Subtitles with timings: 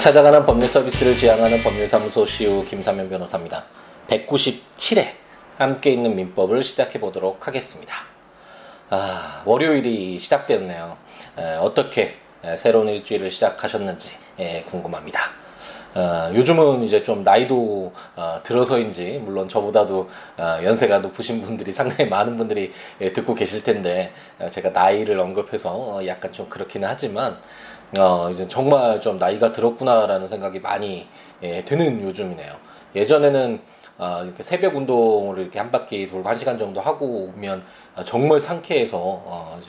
[0.00, 3.64] 찾아가는 법률 서비스를 지향하는 법률사무소 시우 김사면 변호사입니다.
[4.08, 5.12] 197회
[5.58, 7.94] 함께 있는 민법을 시작해 보도록 하겠습니다.
[8.88, 10.96] 아, 월요일이 시작되었네요.
[11.36, 15.20] 에, 어떻게 에, 새로운 일주일을 시작하셨는지 에, 궁금합니다.
[15.92, 20.08] 어, 요즘은 이제 좀 나이도 어, 들어서인지 물론 저보다도
[20.38, 25.74] 어, 연세가 높으신 분들이 상당히 많은 분들이 예, 듣고 계실 텐데 어, 제가 나이를 언급해서
[25.74, 27.38] 어, 약간 좀 그렇기는 하지만
[27.98, 31.08] 어, 이제 정말 좀 나이가 들었구나라는 생각이 많이
[31.42, 32.52] 예, 드는 요즘이네요.
[32.94, 33.60] 예전에는
[33.98, 37.62] 어, 이렇게 새벽 운동을 이렇게 한 바퀴 돌고 한 시간 정도 하고 오면
[37.96, 39.60] 어, 정말 상쾌해서 어,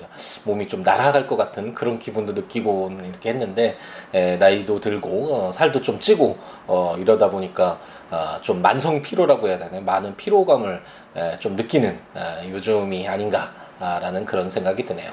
[0.46, 3.76] 몸이 좀 날아갈 것 같은 그런 기분도 느끼고 이렇게 했는데
[4.14, 7.80] 에, 나이도 들고 어, 살도 좀 찌고 어, 이러다 보니까
[8.12, 9.82] 어, 좀 만성 피로라고 해야 되나요?
[9.82, 10.82] 많은 피로감을
[11.16, 15.12] 에, 좀 느끼는 에, 요즘이 아닌가 라는 그런 생각이 드네요.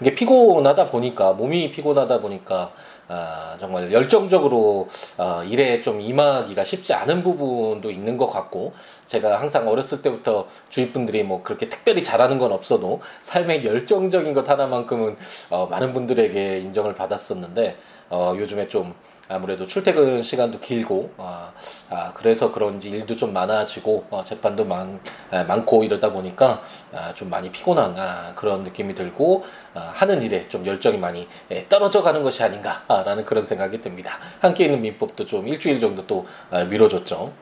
[0.00, 2.70] 이게 피곤하다 보니까 몸이 피곤하다 보니까
[3.06, 4.88] 아, 정말 열정적으로
[5.18, 8.72] 어, 일에 좀 임하기가 쉽지 않은 부분도 있는 것 같고
[9.06, 14.48] 제가 항상 어렸을 때부터 주위 분들이 뭐 그렇게 특별히 잘하는 건 없어도 삶의 열정적인 것
[14.48, 15.16] 하나만큼은
[15.50, 17.76] 어, 많은 분들에게 인정을 받았었는데
[18.10, 18.94] 어, 요즘에 좀
[19.26, 21.52] 아무래도 출퇴근 시간도 길고 아,
[21.88, 27.30] 아 그래서 그런지 일도 좀 많아지고 어, 재판도 많, 아, 많고 이러다 보니까 아, 좀
[27.30, 32.22] 많이 피곤한 아, 그런 느낌이 들고 아, 하는 일에 좀 열정이 많이 예, 떨어져 가는
[32.22, 34.18] 것이 아닌가라는 그런 생각이 듭니다.
[34.40, 37.32] 함께 있는 민법도 좀 일주일 정도 또 아, 미뤄줬죠.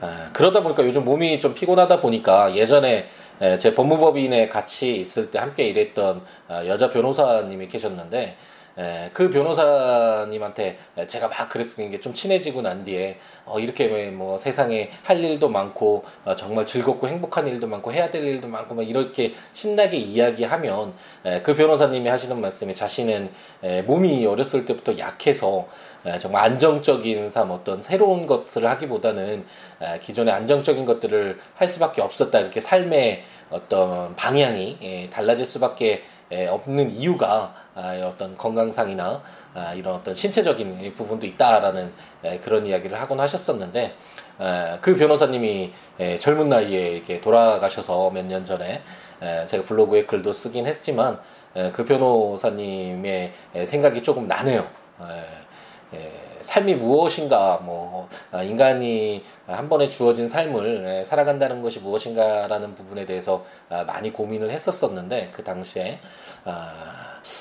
[0.00, 3.08] 아, 그러다 보니까 요즘 몸이 좀 피곤하다 보니까 예전에
[3.40, 8.36] 예, 제 법무법인에 같이 있을 때 함께 일했던 아, 여자 변호사님이 계셨는데
[8.78, 15.22] 에, 그 변호사님한테 제가 막 그랬으니 게좀 친해지고 난 뒤에 어, 이렇게 뭐 세상에 할
[15.22, 19.96] 일도 많고 어, 정말 즐겁고 행복한 일도 많고 해야 될 일도 많고 막 이렇게 신나게
[19.98, 20.94] 이야기하면
[21.24, 23.28] 에, 그 변호사님이 하시는 말씀이 자신은
[23.62, 25.68] 에, 몸이 어렸을 때부터 약해서
[26.04, 29.44] 에, 정말 안정적인 삶 어떤 새로운 것을 하기보다는
[29.80, 32.40] 에, 기존의 안정적인 것들을 할 수밖에 없었다.
[32.40, 39.22] 이렇게 삶의 어떤 방향이 에, 달라질 수밖에 에, 없는 이유가 아, 어떤 건강상이나
[39.54, 41.92] 아, 이런 어떤 신체적인 부분도 있다라는
[42.42, 43.94] 그런 이야기를 하곤 하셨었는데
[44.80, 45.72] 그 변호사님이
[46.18, 48.82] 젊은 나이에 이렇게 돌아가셔서 몇 년 전에
[49.46, 51.20] 제가 블로그에 글도 쓰긴 했지만
[51.72, 53.32] 그 변호사님의
[53.64, 54.66] 생각이 조금 나네요.
[56.44, 63.44] 삶이 무엇인가, 뭐, 아, 인간이 한 번에 주어진 삶을 살아간다는 것이 무엇인가라는 부분에 대해서
[63.86, 66.00] 많이 고민을 했었었는데, 그 당시에,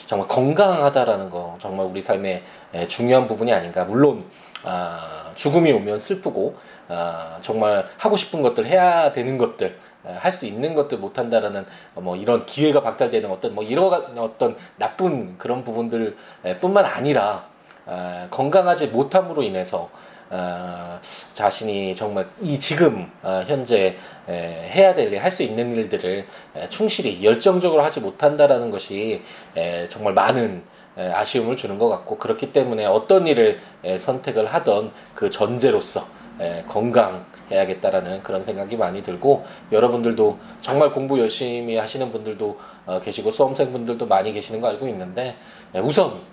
[0.07, 2.43] 정말 건강하다라는 거 정말 우리 삶의
[2.87, 3.83] 중요한 부분이 아닌가.
[3.83, 4.25] 물론
[4.63, 6.55] 아, 죽음이 오면 슬프고
[6.87, 11.65] 아, 정말 하고 싶은 것들 해야 되는 것들 할수 있는 것들 못한다라는
[11.95, 16.17] 뭐 이런 기회가 박탈되는 어떤 뭐 이런 어떤 나쁜 그런 부분들
[16.59, 17.47] 뿐만 아니라
[17.85, 19.89] 아, 건강하지 못함으로 인해서
[20.29, 20.99] 어,
[21.33, 26.69] 자신이 정말 이 지금 어, 현재 에, 해야 될 일, 할 수 있는 일들을 에,
[26.69, 29.21] 충실히 열정적으로 하지 못한다라는 것이
[29.55, 30.63] 에, 정말 많은
[30.97, 36.07] 에, 아쉬움을 주는 것 같고 그렇기 때문에 어떤 일을 에, 선택을 하던 그 전제로서
[36.39, 42.57] 에, 건강해야겠다라는 그런 생각이 많이 들고 여러분들도 정말 공부 열심히 하시는 분들도
[42.87, 45.35] 어, 계시고 수험생 분들도 많이 계시는 거 알고 있는데
[45.75, 46.32] 에, 우선 아,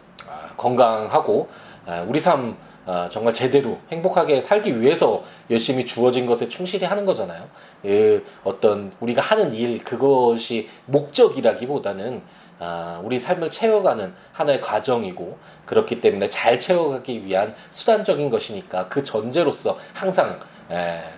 [0.56, 1.48] 건강하고
[1.86, 7.46] 아, 우리 삶 어, 정말 제대로 행복하게 살기 위해서 열심히 주어진 것에 충실히 하는 거잖아요.
[7.84, 12.22] 예, 어떤 우리가 하는 일 그것이 목적이라기보다는
[12.58, 19.78] 아, 우리 삶을 채워가는 하나의 과정이고 그렇기 때문에 잘 채워가기 위한 수단적인 것이니까 그 전제로서
[19.94, 20.49] 항상 에,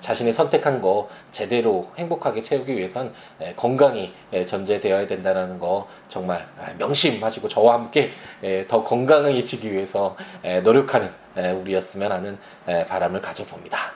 [0.00, 6.46] 자신이 선택한 거 제대로 행복하게 채우기 위해선 에, 건강이 에, 전제되어야 된다는 거 정말
[6.78, 13.92] 명심하시고 저와 함께 에, 더 건강해지기 위해서 에, 노력하는 에, 우리였으면 하는 에, 바람을 가져봅니다.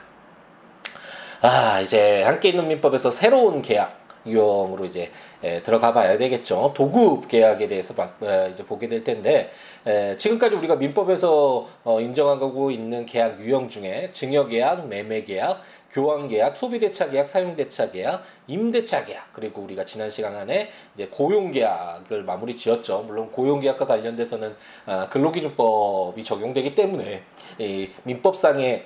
[1.41, 5.11] 아 이제 함께 있는 민법에서 새로운 계약 유형으로 이제
[5.43, 6.73] 에, 들어가 봐야 되겠죠.
[6.75, 9.49] 도급 계약에 대해서 바, 에, 이제 보게 될 텐데
[9.85, 16.27] 에, 지금까지 우리가 민법에서 어, 인정하고 있는 계약 유형 중에 증여 계약, 매매 계약, 교환
[16.27, 21.07] 계약, 소비 대차 계약, 사용 대차 계약, 임대 차 계약 그리고 우리가 지난 시간에 이제
[21.07, 23.03] 고용 계약을 마무리 지었죠.
[23.07, 27.23] 물론 고용 계약과 관련돼서는 아, 근로기준법이 적용되기 때문에
[27.59, 28.85] 이 민법상의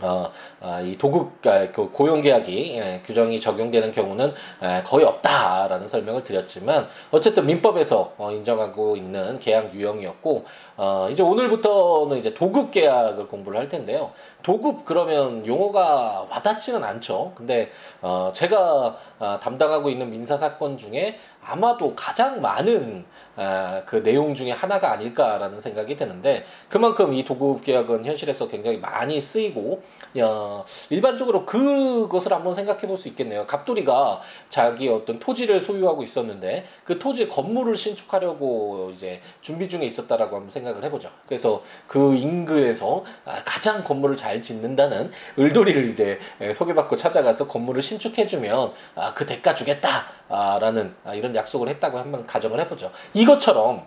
[0.00, 0.30] 어,
[0.60, 4.32] 어, 이 도급 아, 그 고용계약이 예, 규정이 적용되는 경우는
[4.62, 10.44] 에, 거의 없다라는 설명을 드렸지만 어쨌든 민법에서 어, 인정하고 있는 계약 유형이었고
[10.76, 14.12] 어, 이제 오늘부터는 이제 도급 계약을 공부를 할 텐데요.
[14.42, 17.32] 도급 그러면 용어가 와닿지는 않죠.
[17.34, 17.70] 근데
[18.00, 23.04] 어 제가 어 담당하고 있는 민사 사건 중에 아마도 가장 많은
[23.36, 29.20] 어 그 내용 중에 하나가 아닐까라는 생각이 드는데 그만큼 이 도급 계약은 현실에서 굉장히 많이
[29.20, 29.82] 쓰이고
[30.20, 33.46] 어 일반적으로 그것을 한번 생각해 볼 수 있겠네요.
[33.46, 34.20] 갑돌이가
[34.50, 40.84] 자기 어떤 토지를 소유하고 있었는데 그 토지 건물을 신축하려고 이제 준비 중에 있었다라고 한번 생각을
[40.84, 41.08] 해보죠.
[41.26, 46.20] 그래서 그 인근에서 아, 가장 건물을 잘잘 짓는다는 을돌이를 이제
[46.54, 52.92] 소개받고 찾아가서 건물을 신축해주면 아, 그 대가 주겠다라는 아, 이런 약속을 했다고 한번 가정을 해보죠.
[53.12, 53.84] 이것처럼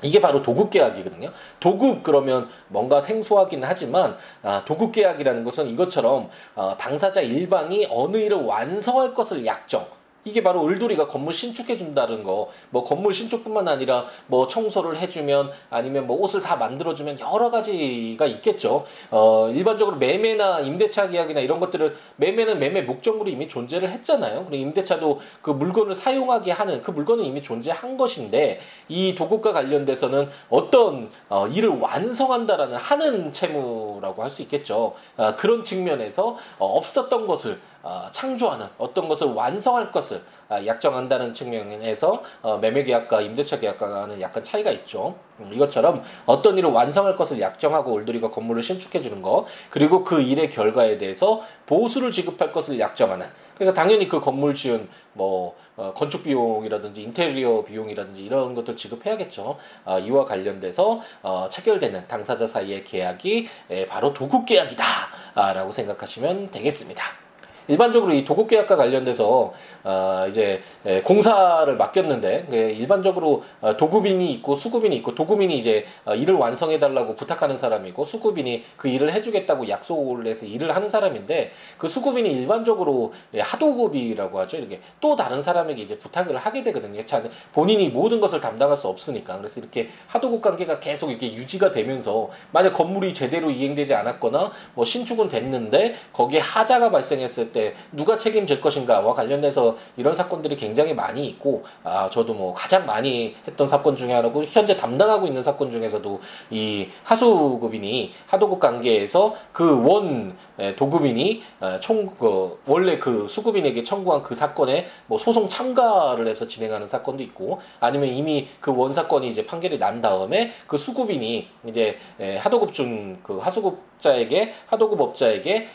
[0.00, 1.32] 이게 바로 도급 계약이거든요.
[1.58, 8.36] 도급 그러면 뭔가 생소하긴 하지만 아, 도급 계약이라는 것은 이것처럼 어, 당사자 일방이 어느 일을
[8.36, 9.84] 완성할 것을 약정
[10.28, 12.48] 이게 바로 을돌이가 건물 신축해 준다는 거.
[12.70, 18.84] 뭐 건물 신축뿐만 아니라 뭐 청소를 해주면 아니면 뭐 옷을 다 만들어주면 여러 가지가 있겠죠.
[19.10, 24.46] 어 일반적으로 매매나 임대차 계약이나 이런 것들은 매매는 매매 목적물이 이미 존재를 했잖아요.
[24.48, 31.10] 그리고 임대차도 그 물건을 사용하게 하는 그 물건은 이미 존재한 것인데 이 도급과 관련돼서는 어떤
[31.28, 34.94] 어, 일을 완성한다라는 하는 채무라고 할 수 있겠죠.
[35.16, 37.67] 어, 그런 측면에서 어, 없었던 것을 어,
[38.12, 44.70] 창조하는 어떤 것을 완성할 것을 아, 약정한다는 측면에서 어, 매매 계약과 임대차 계약과는 약간 차이가
[44.70, 45.16] 있죠.
[45.40, 50.48] 음, 이것처럼 어떤 일을 완성할 것을 약정하고 올드리가 건물을 신축해 주는 거 그리고 그 일의
[50.48, 57.02] 결과에 대해서 보수를 지급할 것을 약정하는 그래서 당연히 그 건물 지은 뭐 어, 건축 비용이라든지
[57.02, 59.58] 인테리어 비용이라든지 이런 것들 지급해야겠죠.
[59.84, 67.27] 어, 이와 관련돼서 어, 체결되는 당사자 사이의 계약이 에, 바로 도급 계약이다라고 생각하시면 되겠습니다.
[67.68, 69.52] 일반적으로 이 도급 계약과 관련돼서
[69.84, 70.62] 어 이제
[71.04, 77.56] 공사를 맡겼는데 일반적으로 어, 도급인이 있고 수급인이 있고 도급인이 이제 어, 일을 완성해 달라고 부탁하는
[77.56, 84.56] 사람이고 수급인이 그 일을 해주겠다고 약속을 해서 일을 하는 사람인데 그 수급인이 일반적으로 하도급이라고 하죠
[84.56, 87.04] 이렇게 또 다른 사람에게 이제 부탁을 하게 되거든요.
[87.04, 92.30] 참 본인이 모든 것을 담당할 수 없으니까 그래서 이렇게 하도급 관계가 계속 이렇게 유지가 되면서
[92.50, 99.12] 만약 건물이 제대로 이행되지 않았거나 뭐 신축은 됐는데 거기에 하자가 발생했을 때때 누가 책임질 것인가와
[99.14, 104.44] 관련돼서 이런 사건들이 굉장히 많이 있고 아 저도 뭐 가장 많이 했던 사건 중에 하나고
[104.44, 106.20] 현재 담당하고 있는 사건 중에서도
[106.50, 110.36] 이 하수급인이 하도급 관계에서 그 원
[110.76, 111.42] 도급인이
[111.80, 117.60] 총 그 원래 그 수급인에게 청구한 그 사건에 뭐 소송 참가를 해서 진행하는 사건도 있고
[117.80, 121.98] 아니면 이미 그 원 사건이 이제 판결이 난 다음에 그 수급인이 이제
[122.38, 125.68] 하도급 준 그 하수급 자에게 하도급 업자에게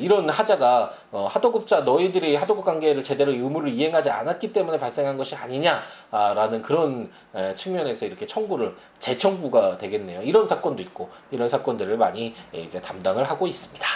[0.00, 6.62] 이런 하자가 어, 하도급자 너희들이 하도급 관계를 제대로 의무를 이행하지 않았기 때문에 발생한 것이 아니냐라는
[6.62, 10.22] 그런 에, 측면에서 이렇게 청구를 재청구가 되겠네요.
[10.22, 13.86] 이런 사건도 있고 이런 사건들을 많이 이제 담당을 하고 있습니다.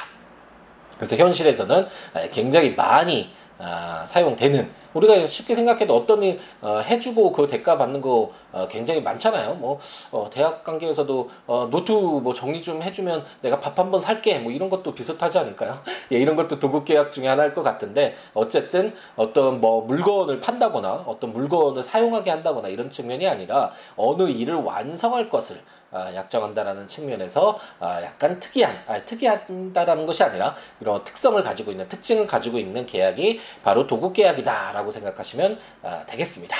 [0.96, 1.86] 그래서 현실에서는
[2.32, 8.31] 굉장히 많이 아, 사용되는 우리가 쉽게 생각해도 어떤 일 어, 해주고 그 대가 받는 거
[8.52, 9.55] 어, 굉장히 많잖아요.
[9.55, 9.78] 뭐
[10.12, 14.50] 어, 대학 관계에서도 어, 노트 뭐 정리 좀 해주면 내가 밥 한 번 살게 뭐
[14.52, 15.78] 이런 것도 비슷하지 않을까요?
[16.12, 21.32] 예, 이런 것도 도급 계약 중에 하나일 것 같은데 어쨌든 어떤 뭐 물건을 판다거나 어떤
[21.32, 25.61] 물건을 사용하게 한다거나 이런 측면이 아니라 어느 일을 완성할 것을 아,
[25.93, 32.58] 약정한다라는 측면에서 아, 약간 특이한, 아, 특이하다라는 것이 아니라 이런 특성을 가지고 있는 특징을 가지고
[32.58, 36.56] 있는 계약이 바로 도급 계약이다라고 생각하시면 아, 되겠습니다.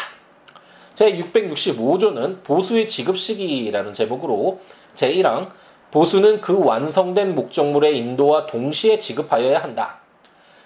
[0.95, 4.61] 제 665조는 보수의 지급 시기라는 제목으로
[4.95, 5.51] 제1항
[5.91, 10.01] 보수는 그 완성된 목적물의 인도와 동시에 지급하여야 한다.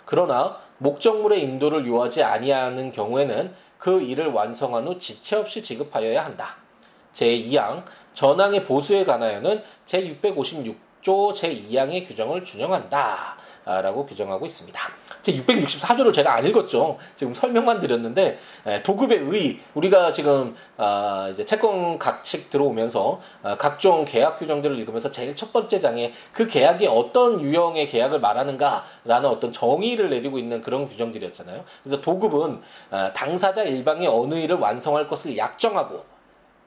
[0.06, 6.56] 그러나 목적물의 인도를 요하지 아니하는 경우에는 그 일을 완성한 후 지체 없이 지급하여야 한다.
[7.12, 13.36] 제2항 전항의 보수에 관하여는 제656조 제2항의 규정을 준용한다.
[13.64, 14.80] 라고 규정하고 있습니다.
[15.22, 16.98] 제 664조를 제가 안 읽었죠.
[17.14, 18.38] 지금 설명만 드렸는데
[18.82, 25.36] 도급의 의 우리가 지금 아, 이제 채권 각칙 들어오면서 아, 각종 계약 규정들을 읽으면서 제일
[25.36, 31.62] 첫 번째 장에 그 계약이 어떤 유형의 계약을 말하는가라는 어떤 정의를 내리고 있는 그런 규정들이었잖아요.
[31.84, 36.11] 그래서 도급은 아, 당사자 어느 일을 완성할 것을 약정하고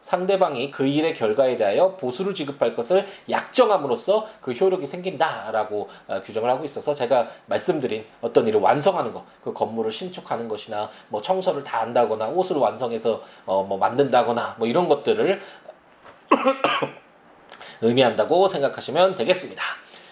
[0.06, 6.64] 상대방이 그 일의 결과에 대하여 보수를 지급할 것을 약정함으로써 그 효력이 생긴다라고 어, 규정을 하고
[6.64, 12.28] 있어서 제가 말씀드린 어떤 일을 완성하는 것, 그 건물을 신축하는 것이나 뭐 청소를 다 한다거나
[12.28, 15.42] 옷을 완성해서 어, 뭐 만든다거나 뭐 이런 것들을
[17.82, 19.64] 의미한다고 생각하시면 되겠습니다.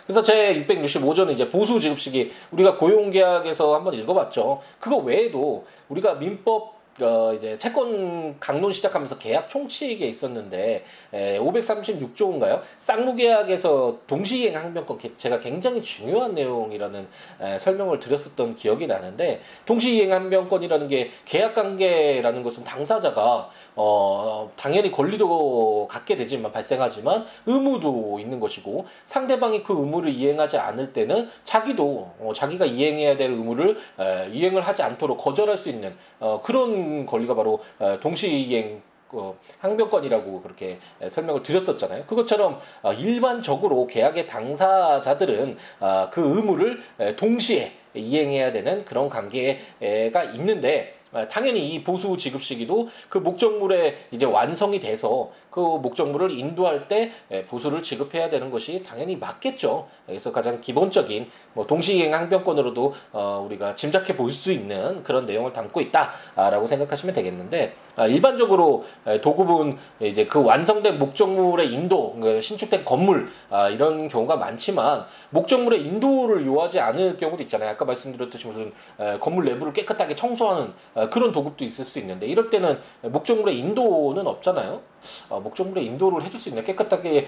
[0.05, 4.59] 그래서 제 665조는 이제 보수 지급 시기 우리가 고용계약에서 한번 읽어봤죠.
[4.79, 12.61] 그거 외에도 우리가 민법 어, 이제 채권 강론 시작하면서 계약 총칙에 있었는데 에, 536조인가요?
[12.77, 17.07] 쌍무 계약에서 동시이행 항변권 제가 굉장히 중요한 내용이라는
[17.41, 25.87] 에, 설명을 드렸었던 기억이 나는데 동시이행 항변권이라는 게 계약 관계라는 것은 당사자가 어, 당연히 권리도
[25.89, 32.65] 갖게 되지만 발생하지만 의무도 있는 것이고 상대방이 그 의무를 이행하지 않을 때는 자기도 어, 자기가
[32.65, 37.99] 이행해야 될 의무를 에, 이행을 하지 않도록 거절할 수 있는 어, 그런 권리가 바로 에,
[37.99, 38.81] 동시이행
[39.15, 42.05] 어, 항변권이라고 그렇게 설명을 드렸었잖아요.
[42.05, 46.81] 그것처럼 어, 일반적으로 계약의 당사자들은 어, 그 의무를
[47.15, 50.92] 동시에 이행해야 되는 그런 관계가 있는데 아,
[51.29, 57.11] 당연히 이 보수 지급 시기도 그 목적물에 이제 완성이 돼서 그 목적물을 인도할 때
[57.47, 59.87] 보수를 지급해야 되는 것이 당연히 맞겠죠.
[60.05, 65.79] 그래서 가장 기본적인 뭐 동시이행 항변권으로도 어 우리가 짐작해 볼 수 있는 그런 내용을 담고
[65.79, 68.83] 있다라고 생각하시면 되겠는데 아 일반적으로
[69.21, 76.45] 도급은 이제 그 완성된 목적물의 인도 그 신축된 건물 아 이런 경우가 많지만 목적물의 인도를
[76.47, 77.69] 요하지 않을 경우도 있잖아요.
[77.69, 78.73] 아까 말씀드렸듯이 무슨
[79.19, 84.81] 건물 내부를 깨끗하게 청소하는 어, 그런 도급도 있을 수 있는데 이럴 때는 목적물의 인도는 없잖아요.
[85.29, 87.27] 어, 목적물의 인도를 해줄 수 있는 깨끗하게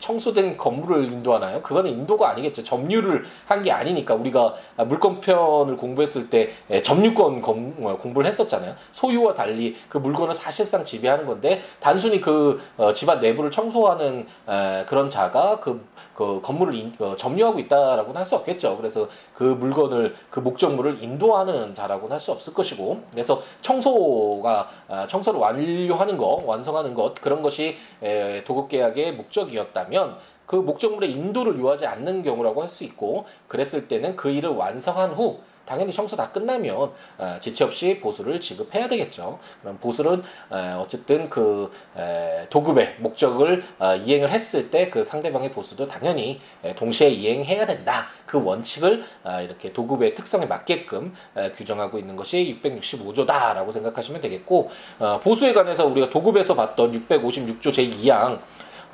[0.00, 1.62] 청소된 건물을 인도하나요?
[1.62, 2.64] 그거는 인도가 아니겠죠.
[2.64, 6.50] 점유를 한 게 아니니까 우리가 물건편을 공부했을 때
[6.82, 7.42] 점유권
[7.82, 8.74] 어, 공부를 했었잖아요.
[8.92, 12.60] 소유와 달리 그 물건을 사실상 지배하는 건데 단순히 그
[12.94, 14.26] 집안 내부를 청소하는
[14.86, 15.84] 그런 자가 그,
[16.14, 18.76] 그 건물을 점유하고 있다라고는 할 수 없겠죠.
[18.76, 25.40] 그래서 그 물건을 그 목적물을 인도하는 자라고는 할 수 없을 것이고 그래서 청소가 아, 청소를
[25.40, 27.76] 완료하는 거, 완성하는 것 그런 것이
[28.44, 34.30] 도급 계약의 목적이었다면 그 목적물의 인도를 요하지 않는 경우라고 할 수 있고 그랬을 때는 그
[34.30, 39.38] 일을 완성한 후 당연히 청소 다 끝나면 어, 지체 없이 보수를 지급해야 되겠죠.
[39.60, 45.86] 그럼 보수는 어, 어쨌든 그 에, 도급의 목적을 어, 이행을 했을 때 그 상대방의 보수도
[45.86, 48.06] 당연히 에, 동시에 이행해야 된다.
[48.24, 55.20] 그 원칙을 어, 이렇게 도급의 특성에 맞게끔 에, 규정하고 있는 것이 665조다라고 생각하시면 되겠고 어,
[55.22, 58.38] 보수에 관해서 우리가 도급에서 봤던 656조 제2항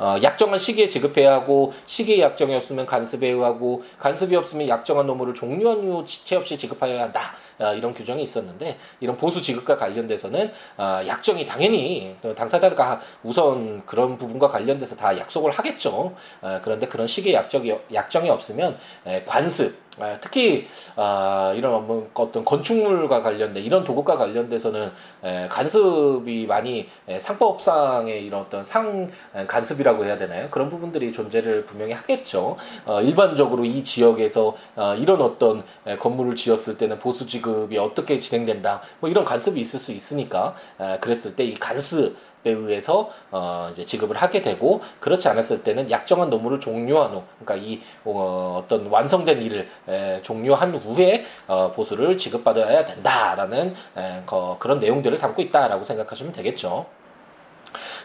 [0.02, 5.84] 어, 약정한 시기에 지급해야 하고 시기에 약정이 없으면 간습에 의하고 간습이 없으면 약정한 노무를 종료한
[5.84, 7.36] 이후 지체 없이 지급하여야 한다.
[7.60, 14.48] 어, 이런 규정이 있었는데 이런 보수 지급과 관련돼서는 어, 약정이 당연히 당사자가 우선 그런 부분과
[14.48, 16.16] 관련돼서 다 약속을 하겠죠.
[16.40, 22.44] 어, 그런데 그런 시기에 약정이 약정이 없으면 에, 관습 아, 특히 아, 이런 뭐 어떤
[22.44, 24.90] 건축물과 관련된 이런 도구과 관련돼서는
[25.22, 29.10] 에, 간섭이 많이 에, 상법상의 이런 어떤 상
[29.46, 30.48] 간섭이라고 해야 되나요?
[30.50, 32.56] 그런 부분들이 존재를 분명히 하겠죠.
[32.86, 38.80] 어, 일반적으로 이 지역에서 어, 이런 어떤 에, 건물을 지었을 때는 보수 지급이 어떻게 진행된다,
[39.00, 43.84] 뭐 이런 간섭이 있을 수 있으니까 에, 그랬을 때 이 간섭 에 의해서 어 이제
[43.84, 49.40] 지급을 하게 되고 그렇지 않았을 때는 약정한 노무를 종료한 후 그러니까 이 어, 어떤 완성된
[49.42, 56.32] 일을 에, 종료한 후에 어, 보수를 지급받아야 된다라는 에, 거, 그런 내용들을 담고 있다라고 생각하시면
[56.32, 56.86] 되겠죠.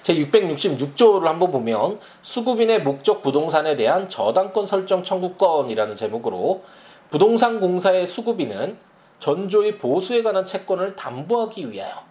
[0.04, 6.64] 제 666조를 한번 보면 수급인의 목적 부동산에 대한 저당권 설정 청구권이라는 제목으로
[7.10, 8.78] 부동산 공사의 수급인은
[9.20, 12.06] 전조의 보수에 관한 채권을 담보하기 위하여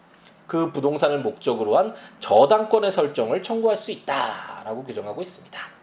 [0.46, 5.76] 그 부동산을 목적으로 한 저당권의 설정을 청구할 수 있다라고 규정하고 있습니다.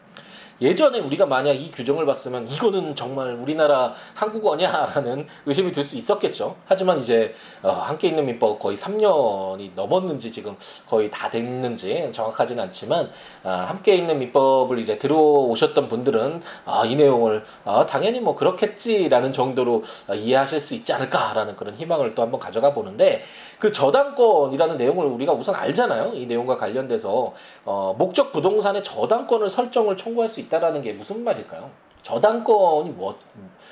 [0.62, 6.56] 예전에 우리가 만약 이 규정을 봤으면 이거는 정말 우리나라 한국어냐라는 의심이 들 수 있었겠죠.
[6.66, 10.56] 하지만 이제 어, 함께 있는 민법 거의 3년이 넘었는지 지금
[10.88, 13.10] 거의 다 됐는지 정확하진 않지만
[13.44, 19.84] 어, 함께 있는 민법을 이제 들어오셨던 분들은 어, 이 내용을 어, 당연히 뭐 그렇겠지라는 정도로
[20.08, 23.24] 어, 이해하실 수 있지 않을까라는 그런 희망을 또 한번 가져가 보는데
[23.64, 26.12] 그 저당권이라는 내용을 우리가 우선 알잖아요.
[26.16, 27.32] 이 내용과 관련돼서
[27.64, 31.70] 어, 목적 부동산의 저당권을 설정을 청구할 수 있다라는 게 무슨 말일까요?
[32.02, 33.18] 저당권이 뭐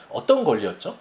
[0.10, 0.96] 어떤 권리였죠?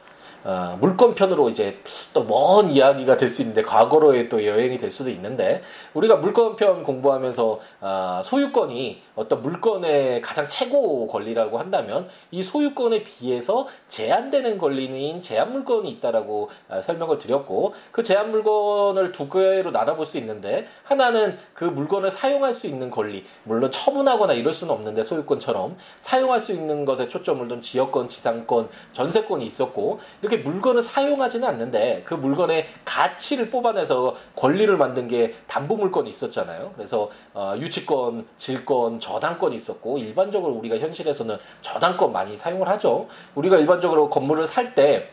[0.45, 1.79] 어, 물건편으로 이제
[2.15, 5.63] 또 먼 이야기가 될 수 있는데 과거로의 또 여행이 될 수도 있는데
[5.95, 14.59] 우리가 물건편 공부하면서 어, 소유권이 어떤 물건의 가장 최고 권리라고 한다면 이 소유권에 비해서 제한되는
[14.59, 20.67] 권리인 제한 물건이 있다라고 어, 설명을 드렸고 그 제한 물건을 두 개로 나눠볼 수 있는데
[20.85, 26.53] 하나는 그 물건을 사용할 수 있는 권리 물론 처분하거나 이럴 수는 없는데 소유권처럼 사용할 수
[26.53, 30.01] 있는 것에 초점을 둔 지역권, 지상권, 전세권이 있었고
[30.31, 36.73] 이렇게 물건을 사용하지는 않는데 그 물건의 가치를 뽑아내서 권리를 만든 게 담보 물건이 있었잖아요.
[36.77, 43.09] 그래서 어, 유치권, 질권, 저당권이 있었고 일반적으로 우리가 현실에서는 저당권 많이 사용을 하죠.
[43.35, 45.11] 우리가 일반적으로 건물을 살때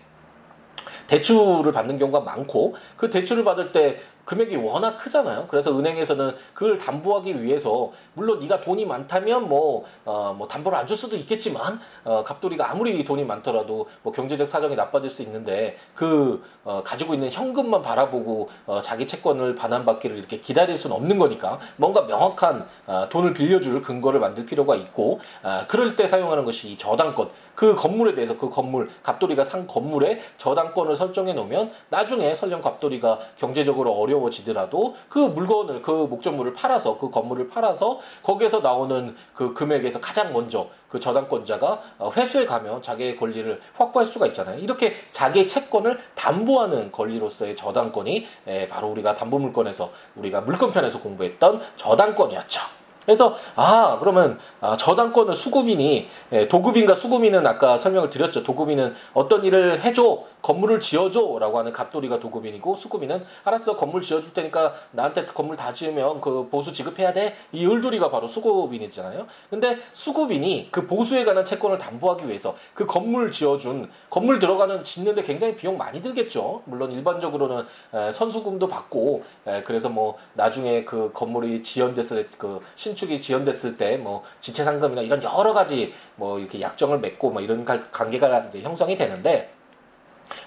[1.08, 5.48] 대출을 받는 경우가 많고 그 대출을 받을 때 금액이 워낙 크잖아요.
[5.48, 10.96] 그래서 은행에서는 그걸 담보하기 위해서 물론 네가 돈이 많다면 뭐, 어, 뭐 담보를 안 줄
[10.96, 16.82] 수도 있겠지만 어, 갑돌이가 아무리 돈이 많더라도 뭐 경제적 사정이 나빠질 수 있는데 그 어,
[16.84, 22.68] 가지고 있는 현금만 바라보고 어, 자기 채권을 반환받기를 이렇게 기다릴 수는 없는 거니까 뭔가 명확한
[22.86, 27.76] 어, 돈을 빌려줄 근거를 만들 필요가 있고 어, 그럴 때 사용하는 것이 이 저당권 그
[27.76, 34.17] 건물에 대해서 그 건물 갑돌이가 산 건물에 저당권을 설정해 놓으면 나중에 설령 갑돌이가 경제적으로 어려
[34.18, 40.68] 어려워지더라도 그 물건을 그 목적물을 팔아서 그 건물을 팔아서 거기에서 나오는 그 금액에서 가장 먼저
[40.90, 44.60] 그 저당권자가 어, 회수해 가면 자기의 권리를 확보할 수가 있잖아요.
[44.60, 48.26] 이렇게 자기의 채권을 담보하는 권리로서의 저당권이
[48.70, 52.78] 바로 우리가 담보물권에서 우리가 물권편에서 공부했던 저당권이었죠.
[53.08, 58.44] 그래서 아 그러면 아, 저당권은 수급인이 예, 도급인과 수급인은 아까 설명을 드렸죠.
[58.44, 65.26] 도급인은 어떤 일을 해줘 건물을 지어줘라고 하는 갑돌이가 도급인이고 수급인은 알았어 건물 지어줄 테니까 나한테
[65.26, 67.36] 건물 다 지으면 그 보수 지급해야 돼.
[67.52, 69.28] 이 을돌이가 바로 수급인이잖아요.
[69.50, 75.56] 근데 수급인이 그 보수에 관한 채권을 담보하기 위해서 그 건물 지어준 건물 들어가는 짓는데 굉장히
[75.56, 76.64] 비용 많이 들겠죠.
[76.66, 83.22] 물론 일반적으로는 에, 선수금도 받고 에, 그래서 뭐 나중에 그 건물이 지연됐을 그 신, 신축이
[83.22, 88.46] 지연됐을 때 뭐 지체 상금이나 이런 여러 가지 뭐 이렇게 약정을 맺고 뭐 이런 관계가
[88.48, 89.52] 이제 형성이 되는데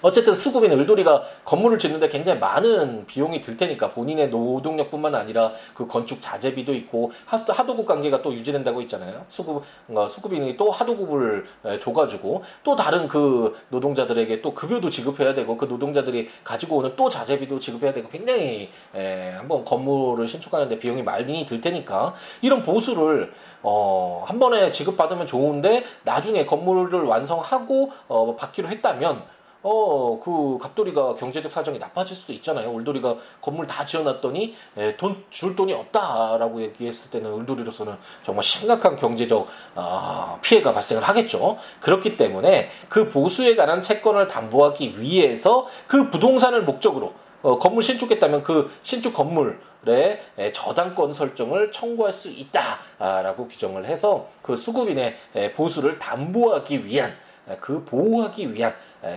[0.01, 6.21] 어쨌든 수급인 을돌이가 건물을 짓는데 굉장히 많은 비용이 들 테니까 본인의 노동력뿐만 아니라 그 건축
[6.21, 9.25] 자재비도 있고 하도급 관계가 또 유지된다고 있잖아요.
[9.29, 9.63] 수급
[10.09, 11.45] 수급인이 또 하도급을
[11.79, 17.59] 줘가지고 또 다른 그 노동자들에게 또 급여도 지급해야 되고 그 노동자들이 가지고 오는 또 자재비도
[17.59, 23.31] 지급해야 되고 굉장히 에, 한번 건물을 신축하는데 비용이 많이 들 테니까 이런 보수를
[23.63, 29.23] 어, 한 번에 지급받으면 좋은데 나중에 건물을 완성하고 어, 받기로 했다면
[29.63, 32.71] 어, 그 갑돌이가 경제적 사정이 나빠질 수도 있잖아요.
[32.71, 39.47] 울돌이가 건물 다 지어놨더니 에, 돈, 줄 돈이 없다라고 얘기했을 때는 울돌이로서는 정말 심각한 경제적
[39.75, 41.57] 어, 피해가 발생을 하겠죠.
[41.79, 47.13] 그렇기 때문에 그 보수에 관한 채권을 담보하기 위해서 그 부동산을 목적으로
[47.43, 50.21] 어, 건물 신축했다면 그 신축 건물의
[50.53, 55.15] 저당권 설정을 청구할 수 있다라고 규정을 해서 그 수급인의
[55.55, 57.15] 보수를 담보하기 위한
[57.59, 58.73] 그 보호하기 위한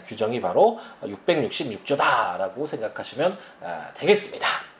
[0.07, 4.74] 규정이 바로 666조다라고 생각하시면 아, 되겠습니다.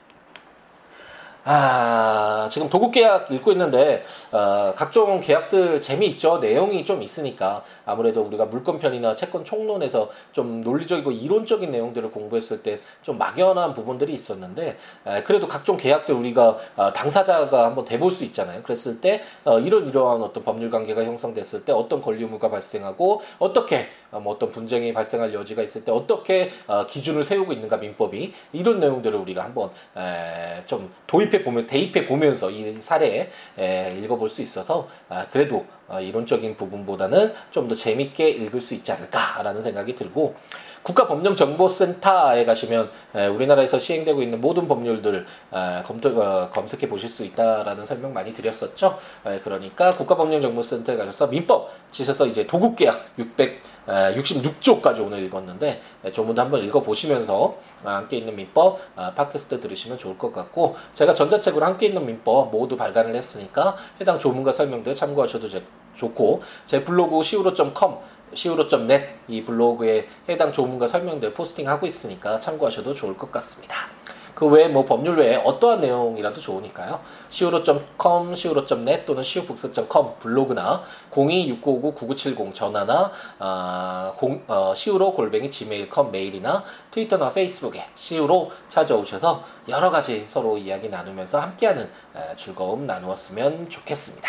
[1.47, 4.03] 아, 지금 도급 계약 읽고 있는데,
[4.33, 6.39] 어, 각종 계약들 재미있죠?
[6.39, 7.63] 내용이 좀 있으니까.
[7.85, 14.77] 아무래도 우리가 물권편이나 채권 총론에서 좀 논리적이고 이론적인 내용들을 공부했을 때 좀 막연한 부분들이 있었는데,
[15.07, 18.63] 에, 그래도 각종 계약들 우리가 어, 당사자가 한번 대볼 수 있잖아요.
[18.63, 23.89] 그랬을 때, 어, 이런 이러한 어떤 법률 관계가 형성됐을 때 어떤 권리 의무가 발생하고, 어떻게,
[24.11, 28.81] 어, 뭐 어떤 분쟁이 발생할 여지가 있을 때 어떻게 어, 기준을 세우고 있는가 민법이, 이런
[28.81, 34.43] 내용들을 우리가 한번 에, 좀 도입 대입해 보면서 대입해 보면서 이 사례 에, 읽어볼 수
[34.43, 40.35] 있어서 아, 그래도 어, 이론적인 부분보다는 좀 더 재밌게 읽을 수 있지 않을까라는 생각이 들고
[40.83, 47.87] 국가법령정보센터에 가시면 에, 우리나라에서 시행되고 있는 모든 법률들 에, 검토 어, 검색해 보실 수 있다라는
[47.87, 48.99] 설명 많이 드렸었죠.
[49.27, 55.81] 에, 그러니까 국가법령정보센터에 가셔서 민법 치셔서 이제 도급계약 600 66조까지 오늘 읽었는데
[56.13, 61.65] 조문도 한번 읽어보시면서 아, 함께 있는 민법 아, 팟캐스트 들으시면 좋을 것 같고 제가 전자책으로
[61.65, 65.49] 함께 있는 민법 모두 발간을 했으니까 해당 조문과 설명들 참고하셔도
[65.95, 67.97] 좋고 제 블로그 siwo.com
[68.35, 73.89] siwo.net 이 블로그에 해당 조문과 설명들 포스팅하고 있으니까 참고하셔도 좋을 것 같습니다.
[74.35, 77.01] 그 외에 뭐 법률 외에 어떠한 내용이라도 좋으니까요.
[77.31, 87.31] siwo.com, siwo.net 또는 siwo북스.com 블로그나 026959-9970 전화나 아, 공, 어, siwo 골뱅이 gmail.com 메일이나 트위터나
[87.31, 91.89] 페이스북에 siwo로 찾아오셔서 여러 가지 서로 이야기 나누면서 함께하는
[92.37, 94.29] 즐거움 나누었으면 좋겠습니다.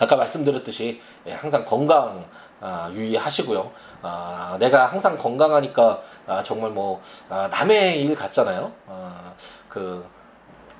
[0.00, 2.26] 아까 말씀드렸듯이 예, 항상 건강
[2.60, 3.70] 아, 유의하시고요.
[4.02, 8.72] 아, 내가 항상 건강하니까 아, 정말 뭐 아, 남의 일 같잖아요.
[8.88, 9.34] 아,
[9.68, 10.04] 그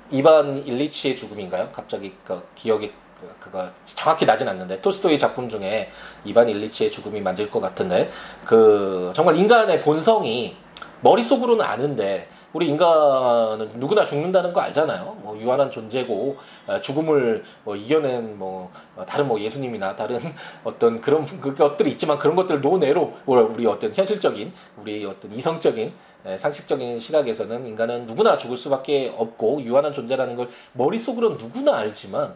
[0.09, 1.69] 이반 일리치의 죽음인가요?
[1.71, 2.93] 갑자기 그 기억이
[3.39, 5.89] 그거 정확히 나진 않는데 토스토이 작품 중에
[6.25, 8.09] 이반 일리치의 죽음이 맞을 것 같은데
[8.45, 10.57] 그 정말 인간의 본성이
[11.01, 15.17] 머릿속으로는 아는데 우리 인간은 누구나 죽는다는 거 알잖아요.
[15.21, 16.37] 뭐 유한한 존재고
[16.67, 20.19] 어, 죽음을 뭐 이겨낸 뭐 어, 다른 뭐 예수님이나 다른
[20.63, 25.93] 어떤 그런 그 것들이 있지만 그런 것들을 논외로 우리 어떤 현실적인 우리 어떤 이성적인
[26.35, 32.35] 상식적인 시각에서는 인간은 누구나 죽을 수밖에 없고 유한한 존재라는 걸 머릿속으로 누구나 알지만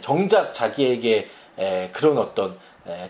[0.00, 1.28] 정작 자기에게
[1.92, 2.56] 그런 어떤 에,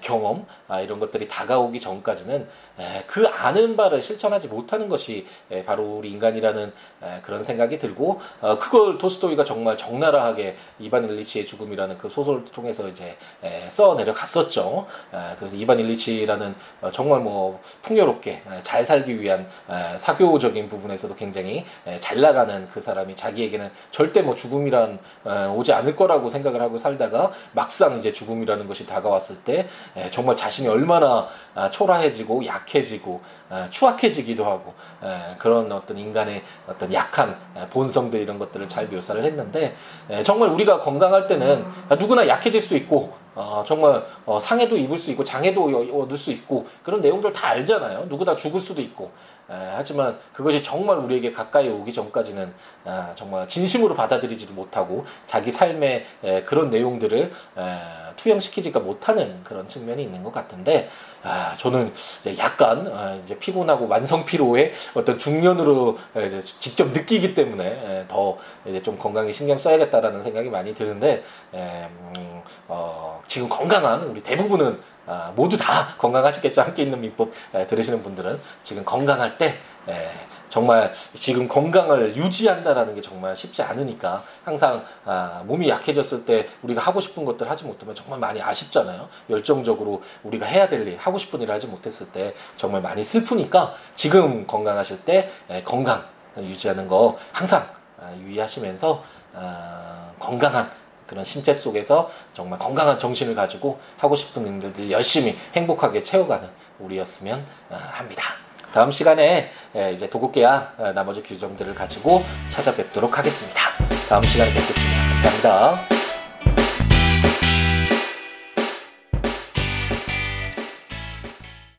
[0.01, 5.97] 경험 아, 이런 것들이 다가오기 전까지는 에, 그 아는 바를 실천하지 못하는 것이 에, 바로
[5.97, 12.09] 우리 인간이라는 에, 그런 생각이 들고 어, 그걸 토스토이가 정말 적나라하게 이반 일리치의 죽음이라는 그
[12.09, 14.87] 소설을 통해서 이제 에, 써 내려갔었죠.
[15.13, 21.15] 에, 그래서 이반 일리치라는 어, 정말 뭐 풍요롭게 에, 잘 살기 위한 에, 사교적인 부분에서도
[21.15, 26.63] 굉장히 에, 잘 나가는 그 사람이 자기에게는 절대 뭐 죽음이란 에, 오지 않을 거라고 생각을
[26.63, 29.64] 하고 살다가 막상 이제 죽음이라는 것이 다가왔을 때
[29.97, 33.21] 에, 정말 자신이 얼마나 아, 초라해지고 약해지고
[33.53, 39.23] 에, 추악해지기도 하고 에, 그런 어떤 인간의 어떤 약한 에, 본성들 이런 것들을 잘 묘사를
[39.23, 39.75] 했는데
[40.11, 41.65] 에, 정말 우리가 건강할 때는
[41.99, 46.31] 누구나 약해질 수 있고 어, 정말 어, 상해도 입을 수 있고 장애도 여- 얻을 수
[46.31, 48.05] 있고 그런 내용들 다 알잖아요.
[48.09, 49.11] 누구나 죽을 수도 있고
[49.51, 56.05] 에, 하지만 그것이 정말 우리에게 가까이 오기 전까지는 아, 정말 진심으로 받아들이지도 못하고 자기 삶의
[56.23, 57.81] 에, 그런 내용들을 에,
[58.17, 60.89] 투영시키지가 못하는 그런 측면이 있는 것 같은데
[61.23, 67.35] 아, 저는 이제 약간 아, 이제 피곤하고 만성 피로의 어떤 중년으로 에, 이제 직접 느끼기
[67.35, 71.23] 때문에 에, 더 이제 좀 건강에 신경 써야겠다라는 생각이 많이 드는데
[71.55, 76.63] 에, 음, 어, 지금 건강한 우리 대부분은 아, 모두 다 건강하시겠죠.
[76.63, 79.57] 함께 있는 민법 에, 들으시는 분들은 지금 건강할 때
[79.89, 80.11] 에,
[80.55, 87.01] 정말 지금 건강을 유지한다라는 게 정말 쉽지 않으니까 항상 아, 몸이 약해졌을 때 우리가 하고
[87.01, 89.09] 싶은 것들 하지 못하면 정말 많이 아쉽잖아요.
[89.31, 94.47] 열정적으로 우리가 해야 될 일, 하고 싶은 일을 하지 못했을 때 정말 많이 슬프니까 지금
[94.47, 96.05] 건강하실 때 에, 건강
[96.39, 97.67] 유지하는 거 항상
[98.01, 99.03] 아, 유의하시면서
[99.35, 100.71] 아, 건강한
[101.09, 107.75] 그런 신체 속에서 정말 건강한 정신을 가지고 하고 싶은 일들 열심히 행복하게 채워가는 우리였으면 아,
[107.75, 108.44] 합니다.
[108.75, 113.61] 다음 시간에 에, 이제 도급계약 어, 나머지 규정들을 가지고 찾아뵙도록 하겠습니다.
[114.09, 115.09] 다음 시간에 뵙겠습니다.
[115.11, 115.94] 감사합니다.